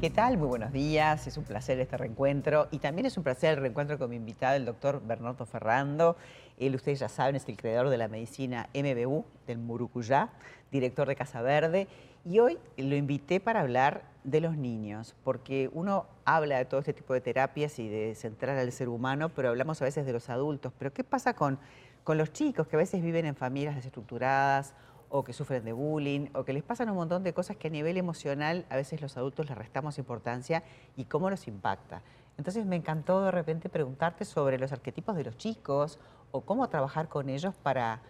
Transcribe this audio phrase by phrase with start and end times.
[0.00, 0.38] ¿Qué tal?
[0.38, 1.26] Muy buenos días.
[1.26, 4.54] Es un placer este reencuentro y también es un placer el reencuentro con mi invitado,
[4.54, 6.16] el doctor Bernardo Ferrando.
[6.56, 10.28] Él, ustedes ya saben, es el creador de la medicina MBU del Murucuyá,
[10.70, 11.88] director de Casa Verde.
[12.24, 16.92] Y hoy lo invité para hablar de los niños, porque uno habla de todo este
[16.92, 20.30] tipo de terapias y de centrar al ser humano, pero hablamos a veces de los
[20.30, 20.72] adultos.
[20.78, 21.58] Pero ¿qué pasa con,
[22.04, 24.74] con los chicos que a veces viven en familias desestructuradas
[25.10, 27.70] o que sufren de bullying, o que les pasan un montón de cosas que a
[27.70, 30.62] nivel emocional a veces los adultos les restamos importancia
[30.96, 32.02] y cómo los impacta.
[32.36, 35.98] Entonces me encantó de repente preguntarte sobre los arquetipos de los chicos
[36.30, 38.00] o cómo trabajar con ellos para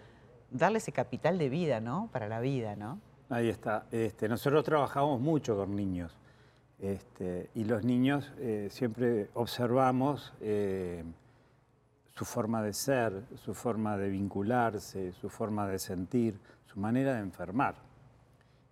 [0.51, 2.09] darle ese capital de vida, ¿no?
[2.13, 3.01] Para la vida, ¿no?
[3.31, 3.87] Ahí está.
[3.91, 6.17] Este, nosotros trabajamos mucho con niños
[6.79, 11.05] este, y los niños eh, siempre observamos eh,
[12.19, 16.37] su forma de ser, su forma de vincularse, su forma de sentir,
[16.67, 17.77] su manera de enfermar.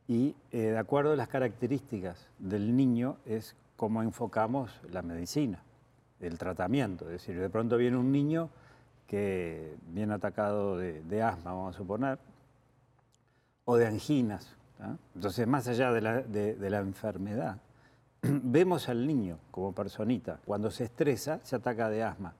[0.08, 5.62] Y eh, de acuerdo a las características del niño es cómo enfocamos la medicina,
[6.18, 7.04] el tratamiento.
[7.04, 8.50] Es decir, de pronto viene un niño
[9.06, 12.18] que viene atacado de, asma, vamos a suponer,
[13.64, 14.56] o de anginas.
[15.14, 17.60] Entonces, más allá de la, de la enfermedad,
[18.22, 20.40] vemos al niño como personita.
[20.44, 22.34] Cuando se estresa, se ataca de asma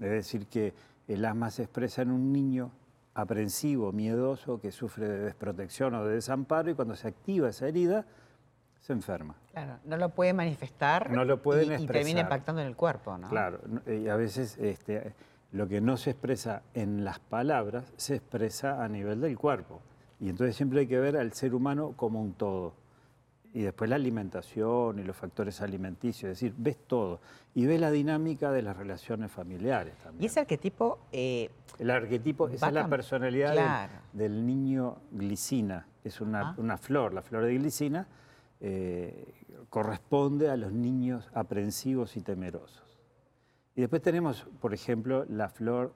[0.00, 0.74] es decir, que
[1.08, 2.70] el asma se expresa en un niño
[3.14, 8.04] aprensivo, miedoso, que sufre de desprotección o de desamparo y cuando se activa esa herida,
[8.80, 9.34] se enferma.
[9.52, 13.16] Claro, no lo puede manifestar no lo pueden y, y termina impactando en el cuerpo,
[13.16, 13.28] ¿no?
[13.28, 15.14] Claro, y a veces este,
[15.52, 19.80] lo que no se expresa en las palabras se expresa a nivel del cuerpo.
[20.20, 22.74] Y entonces siempre hay que ver al ser humano como un todo
[23.56, 27.20] y después la alimentación y los factores alimenticios, es decir, ves todo
[27.54, 30.24] y ves la dinámica de las relaciones familiares también.
[30.24, 30.98] Y ese arquetipo...
[31.10, 37.44] Eh, el arquetipo, esa es la personalidad del, niño glicina, es una, flor, la flor
[37.44, 38.06] de glicina
[38.60, 39.32] eh,
[39.70, 42.84] corresponde a los niños aprensivos y temerosos.
[43.74, 45.94] Y después tenemos, por ejemplo, la flor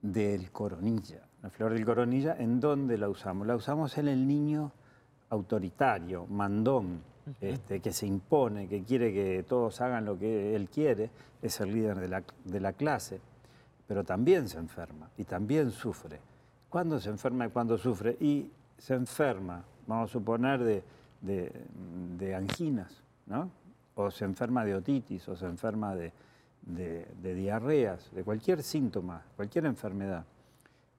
[0.00, 1.26] del coronilla.
[1.42, 3.48] La flor del coronilla, ¿en dónde la usamos?
[3.48, 4.70] La usamos en el niño
[5.30, 7.00] autoritario, mandón,
[7.40, 11.10] este, que se impone, que quiere que todos hagan lo que él quiere,
[11.40, 13.20] es el líder de la, clase,
[13.86, 16.20] pero también se enferma y también sufre.
[16.68, 18.16] ¿Cuándo se enferma y cuándo sufre?
[18.20, 20.82] Y se enferma, vamos a suponer, de,
[22.18, 23.50] de, anginas, ¿no?
[23.94, 26.12] o se enferma de otitis, o se enferma de,
[26.62, 30.24] de, diarreas, de cualquier síntoma, cualquier enfermedad,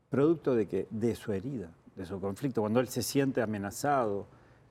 [0.09, 1.69] producto de que de su herida
[2.01, 4.27] de su conflicto, cuando él se siente amenazado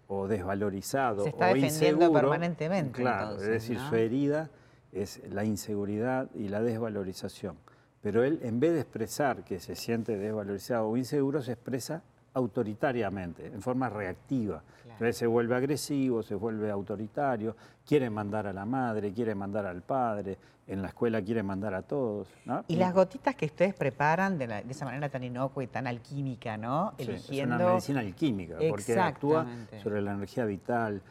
[0.09, 3.01] o desvalorizado se está o defendiendo permanentemente.
[3.01, 4.51] Claro, es decir, su herida
[4.93, 7.57] es la inseguridad y la desvalorización.
[8.03, 12.03] Pero él, en vez de expresar que se siente desvalorizado o inseguro, se expresa
[12.35, 14.63] autoritariamente, en forma reactiva.
[14.85, 19.83] Entonces se vuelve agresivo, se vuelve autoritario, quiere mandar a la madre, quiere mandar al
[19.83, 20.37] padre,
[20.67, 22.29] en la escuela quiere mandar a todos.
[22.69, 26.93] Y, las gotitas que ustedes preparan de, esa manera tan inocua y tan alquímica, ¿no?
[26.99, 27.55] Eligiendo...
[27.57, 29.47] Es una medicina alquímica, porque actúa
[29.83, 31.03] sobre la energía vital,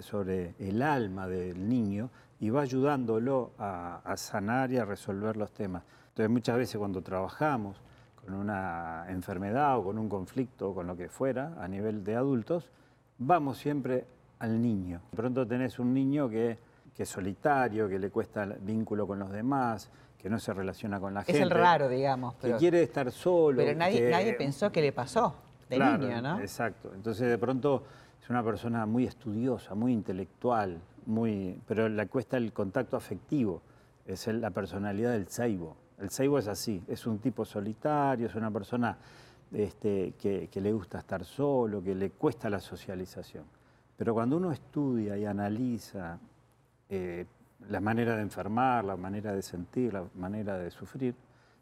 [0.00, 2.10] sobre, el alma del niño
[2.40, 5.84] y va ayudándolo a, a sanar y a resolver los temas.
[6.08, 7.80] Entonces muchas veces cuando trabajamos
[8.24, 12.16] con una enfermedad o con un conflicto o con lo que fuera a nivel de
[12.16, 12.70] adultos,
[13.18, 14.06] vamos siempre
[14.38, 15.00] al niño.
[15.10, 16.58] De pronto tenés un niño que,
[16.96, 21.12] es solitario, que le cuesta el vínculo con los demás, que no se relaciona con
[21.14, 21.40] la gente.
[21.40, 22.34] Es el raro, digamos.
[22.36, 23.56] que quiere estar solo.
[23.56, 25.34] Pero nadie, nadie pensó que le pasó
[25.68, 26.40] de niño, ¿no?
[26.40, 26.92] Exacto.
[26.94, 27.82] Entonces de pronto
[28.22, 33.62] es una persona muy estudiosa, muy intelectual, muy, pero le cuesta el contacto afectivo.
[34.06, 35.76] Es la personalidad del ceibo.
[35.98, 38.96] El ceibo es así, es un tipo solitario, es una persona
[39.52, 43.44] este, que, le gusta estar solo, que le cuesta la socialización.
[43.96, 46.18] Pero cuando uno estudia y analiza
[46.88, 47.26] eh,
[47.68, 51.14] la manera de enfermar, la manera de sentir, la manera de sufrir,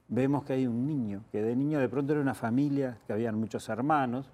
[0.09, 3.37] vemos que hay un niño, que de niño de pronto era una familia, que habían
[3.39, 4.31] muchos hermanos,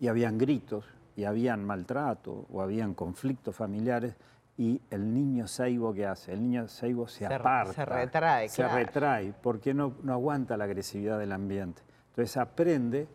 [0.00, 0.84] y habían gritos,
[1.16, 4.14] y habían maltrato, o habían conflictos familiares,
[4.58, 6.32] y el niño saibo ¿qué hace?
[6.32, 7.72] El niño saibo se, aparta.
[7.72, 11.80] Se retrae, Se retrae porque no, no aguanta la agresividad del ambiente.
[12.10, 13.06] Entonces aprende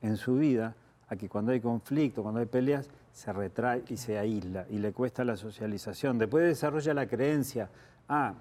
[0.00, 0.74] en su vida
[1.08, 4.92] a que cuando hay conflicto, cuando hay peleas, se retrae y se aísla y le
[4.92, 6.18] cuesta la socialización.
[6.18, 7.68] Después desarrolla la creencia,
[8.08, 8.34] ah,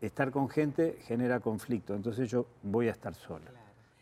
[0.00, 3.50] estar con gente genera conflicto, entonces yo voy a estar sola.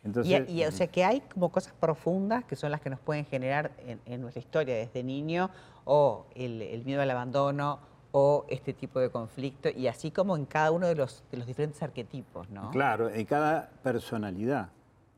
[0.03, 3.27] Entonces, y, o sea que hay como cosas profundas que son las que nos pueden
[3.27, 3.71] generar
[4.07, 5.51] en, nuestra historia desde niño,
[5.85, 7.81] o el, el miedo al abandono,
[8.12, 11.47] o este tipo de conflicto, y así como en cada uno de los, de los
[11.47, 12.71] diferentes arquetipos, ¿no?
[12.71, 14.71] Claro, en cada personalidad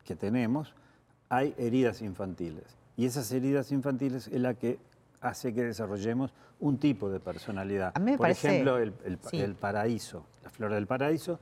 [0.05, 0.75] que tenemos
[1.29, 2.77] hay heridas infantiles.
[2.97, 4.79] Y esas heridas infantiles es la que
[5.23, 7.95] hace que desarrollemos un tipo de personalidad.
[7.95, 8.93] Por ejemplo, el,
[9.55, 11.41] paraíso, la flor del paraíso,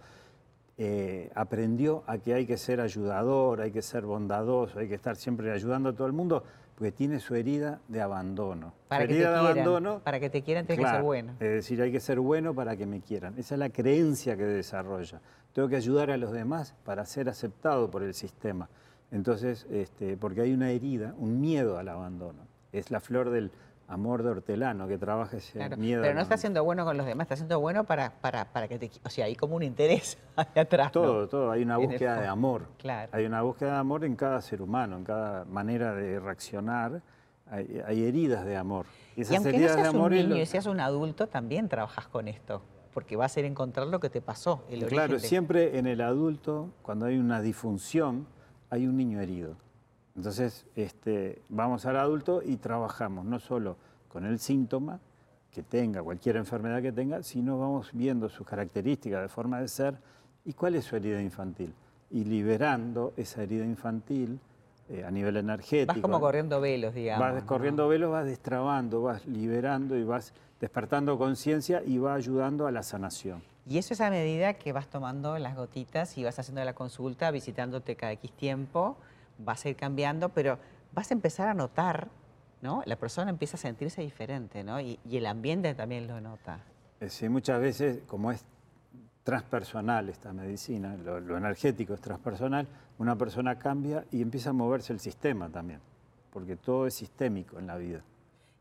[0.79, 5.17] eh, aprendió a que hay que ser ayudador, hay que ser bondadoso, hay que estar
[5.17, 6.44] siempre ayudando a todo el mundo,
[6.81, 8.73] porque tiene su herida de abandono.
[8.88, 10.00] Para que herida te de abandono.
[10.03, 11.32] Para que te quieran, tienes que ser bueno.
[11.32, 13.35] Es decir, hay que ser bueno para que me quieran.
[13.37, 15.21] Esa es la creencia que desarrolla.
[15.53, 18.71] Tengo que ayudar a los demás para ser aceptado por el sistema.
[19.12, 22.47] Entonces, este, porque hay una herida, un miedo al abandono.
[22.73, 23.50] Es la flor del
[23.90, 26.02] amor de hortelano que trabaja ese miedo.
[26.02, 28.78] Pero no está siendo bueno con los demás, está siendo bueno para, para, para que
[28.78, 28.90] te...
[29.04, 30.92] O sea, hay como un interés ahí atrás.
[30.92, 31.50] Todo, todo.
[31.50, 32.69] Hay una búsqueda de amor.
[32.78, 33.10] Claro.
[33.12, 37.02] Hay una búsqueda de amor en cada ser humano, en cada manera de reaccionar.
[37.50, 38.87] Hay, heridas de amor.
[39.16, 41.69] Y, esas aunque heridas no seas de amor un niño y seas un adulto, también
[41.69, 42.62] trabajas con esto
[42.94, 46.70] porque va a ser encontrar lo que te pasó, el Claro, siempre en el adulto,
[46.82, 48.26] cuando hay una disfunción,
[48.69, 49.54] hay un niño herido.
[50.20, 55.00] Entonces, este, vamos al adulto y trabajamos no solo con el síntoma
[55.50, 59.96] que tenga, cualquier enfermedad que tenga, sino vamos viendo sus características de forma de ser
[60.44, 61.72] y cuál es su herida infantil.
[62.11, 64.38] Y liberando esa herida infantil
[64.90, 65.94] eh, a nivel energético.
[65.94, 67.32] Vas como corriendo velos, digamos.
[67.32, 72.73] Vas corriendo velos, vas destrabando, vas liberando y vas despertando conciencia y va ayudando a
[72.73, 73.43] la sanación.
[73.66, 77.31] Y eso es a medida que vas tomando las gotitas y vas haciendo la consulta,
[77.31, 78.99] visitándote cada X tiempo,
[79.44, 80.58] vas a ir cambiando, pero
[80.92, 82.08] vas a empezar a notar,
[82.62, 82.82] ¿no?
[82.87, 84.81] La persona empieza a sentirse diferente, ¿no?
[84.81, 86.60] Y, el ambiente también lo nota.
[87.00, 88.44] Eh, sí, muchas veces, como es
[89.22, 92.66] transpersonal esta medicina, lo, energético es transpersonal,
[92.98, 95.81] una persona cambia y empieza a moverse el sistema también,
[96.32, 98.02] porque todo es sistémico en la vida.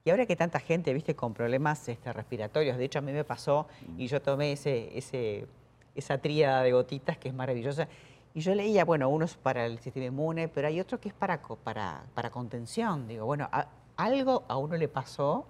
[0.05, 3.25] Y ahora que tanta gente, viste, con problemas este, respiratorios, de hecho a mí me
[3.25, 3.67] pasó
[3.97, 5.45] y yo tomé ese, ese,
[5.93, 7.87] esa tríada de gotitas que es maravillosa,
[8.33, 11.15] y yo leía, bueno, uno es para el sistema inmune, pero hay otro que es
[11.15, 13.07] para, para, para contención.
[13.07, 13.49] Digo, bueno,
[13.97, 15.47] algo a uno le pasó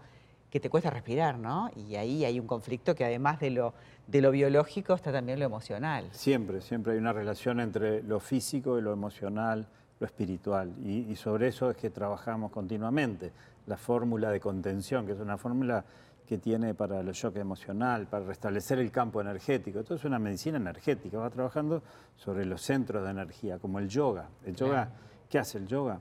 [0.49, 1.69] que te cuesta respirar, ¿no?
[1.75, 3.73] Y ahí hay un conflicto que además de lo,
[4.07, 6.09] de lo biológico está también lo emocional.
[6.11, 9.67] Siempre, siempre hay una relación entre lo físico y lo emocional,
[9.99, 10.73] lo espiritual.
[10.83, 13.31] Y, sobre eso es que trabajamos continuamente.
[13.67, 15.85] La fórmula de contención, que es una fórmula
[16.29, 19.79] que tiene para el shock emocional, para restablecer el campo energético.
[19.79, 21.81] Esto es una medicina energética, va trabajando
[22.15, 24.29] sobre los centros de energía, como el yoga.
[24.45, 24.91] El yoga,
[25.27, 25.99] ¿qué hace el yoga?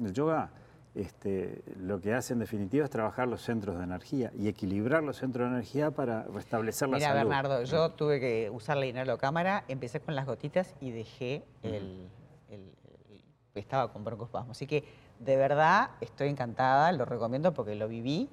[0.00, 0.50] El yoga
[0.96, 5.18] este, lo que hace en definitiva es trabajar los centros de energía y equilibrar los
[5.18, 7.14] centros de energía para restablecer la salud.
[7.14, 12.10] Mira, Bernardo, yo tuve que usar la cámara, empecé con las gotitas y dejé el,
[13.54, 14.50] estaba con broncospasmo.
[14.50, 14.82] Así que
[15.20, 18.28] de verdad estoy encantada, lo recomiendo porque lo viví.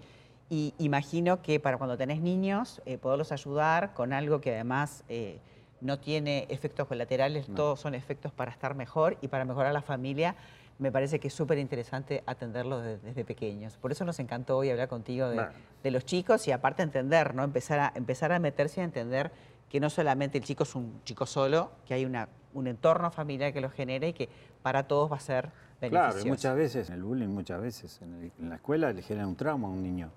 [0.50, 5.40] Y imagino que para cuando tenés niños, eh, poderlos ayudar con algo que además eh,
[5.82, 10.36] no tiene efectos colaterales, todos son efectos para estar mejor y para mejorar la familia.
[10.80, 13.78] Me parece que es súper interesante atenderlos desde, pequeños.
[13.78, 17.44] Por eso nos encantó hoy hablar contigo de, los chicos y aparte entender, ¿no?
[17.44, 19.32] Empezar a, empezar a meterse a entender
[19.70, 23.52] que no solamente el chico es un chico solo, que hay una, un entorno familiar
[23.52, 24.30] que lo genera y que
[24.62, 25.52] para todos va a ser
[25.82, 26.14] beneficioso.
[26.14, 29.68] Claro, muchas veces, en el bullying, muchas veces, en, la escuela le genera un trauma
[29.68, 30.12] a un niño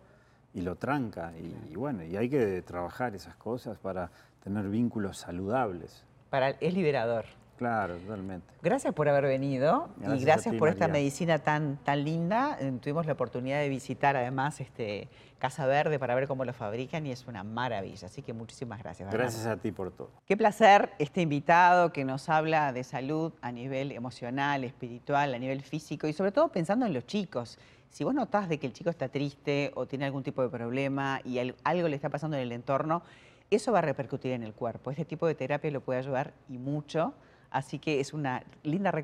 [0.55, 1.33] y lo tranca.
[1.37, 4.11] Y, bueno, y hay que trabajar esas cosas para
[4.43, 6.05] tener vínculos saludables.
[6.31, 7.25] Para, es liberador.
[7.61, 8.55] Claro, totalmente.
[8.63, 12.57] Gracias por haber venido y gracias por esta medicina tan, tan linda.
[12.59, 17.05] Eh, tuvimos la oportunidad de visitar además este Casa Verde para ver cómo lo fabrican
[17.07, 18.07] y es una maravilla.
[18.07, 19.13] Así que muchísimas gracias.
[19.13, 20.09] Gracias a ti por todo.
[20.25, 25.61] Qué placer este invitado que nos habla de salud a nivel emocional, espiritual, a nivel
[25.61, 27.59] físico y sobre todo pensando en los chicos.
[27.91, 31.21] Si vos notás de que el chico está triste o tiene algún tipo de problema
[31.27, 33.03] y algo le está pasando en el entorno,
[33.51, 34.91] eso va a repercutir en el cuerpo.
[34.91, 37.13] Este tipo de terapia lo puede ayudar y mucho.
[37.51, 38.93] Así que es una linda